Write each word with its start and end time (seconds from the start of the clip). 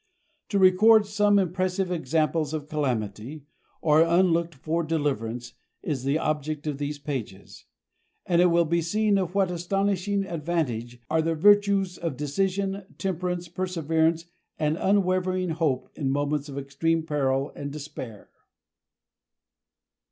To 0.49 0.57
record 0.57 1.05
some 1.05 1.37
impressive 1.37 1.91
examples 1.91 2.55
of 2.55 2.67
calamity, 2.67 3.45
or 3.83 4.01
unlooked 4.01 4.55
for 4.55 4.81
deliverance, 4.83 5.53
is 5.83 6.03
the 6.03 6.17
object 6.17 6.65
of 6.65 6.79
these 6.79 6.97
pages; 6.97 7.65
and 8.25 8.41
it 8.41 8.47
will 8.47 8.65
be 8.65 8.81
seen 8.81 9.19
of 9.19 9.35
what 9.35 9.51
astonishing 9.51 10.25
advantage 10.25 10.99
are 11.07 11.21
the 11.21 11.35
virtues 11.35 11.99
of 11.99 12.17
decision, 12.17 12.83
temperance, 12.97 13.47
perseverance 13.47 14.25
and 14.57 14.75
unwavering 14.75 15.49
hope 15.49 15.91
in 15.93 16.09
moments 16.09 16.49
of 16.49 16.57
extreme 16.57 17.03
peril 17.03 17.51
and 17.55 17.71
despair. 17.71 18.31